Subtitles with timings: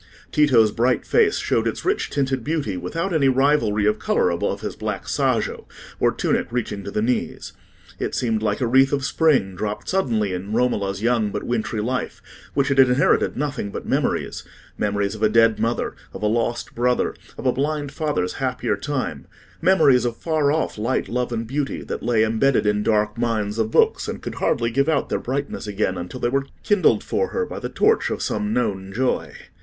[0.31, 4.75] Tito's bright face showed its rich tinted beauty without any rivalry of colour above his
[4.75, 5.67] black sajo
[5.99, 7.53] or tunic reaching to the knees.
[7.99, 12.19] It seemed like a wreath of spring, dropped suddenly in Romola's young but wintry life,
[12.55, 17.45] which had inherited nothing but memories—memories of a dead mother, of a lost brother, of
[17.45, 22.65] a blind father's happier time—memories of far off light, love, and beauty, that lay embedded
[22.65, 26.27] in dark mines of books, and could hardly give out their brightness again until they
[26.27, 29.31] were kindled for her by the torch of some known joy.